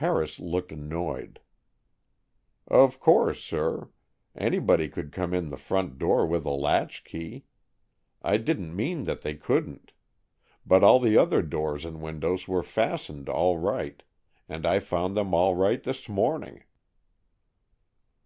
Harris 0.00 0.40
looked 0.40 0.72
annoyed. 0.72 1.38
"Of 2.68 2.98
course, 2.98 3.44
sir, 3.44 3.90
anybody 4.34 4.88
could 4.88 5.12
come 5.12 5.34
in 5.34 5.50
the 5.50 5.58
front 5.58 5.98
door 5.98 6.26
with 6.26 6.46
a 6.46 6.50
latch 6.52 7.04
key. 7.04 7.44
I 8.22 8.38
didn't 8.38 8.74
mean 8.74 9.04
that 9.04 9.20
they 9.20 9.34
couldn't. 9.34 9.92
But 10.64 10.82
all 10.82 10.98
the 11.00 11.18
other 11.18 11.42
doors 11.42 11.84
and 11.84 12.00
windows 12.00 12.48
were 12.48 12.62
fastened 12.62 13.28
all 13.28 13.58
right, 13.58 14.02
and 14.48 14.64
I 14.64 14.80
found 14.80 15.18
them 15.18 15.34
all 15.34 15.54
right 15.54 15.82
this 15.82 16.08
morning." 16.08 16.64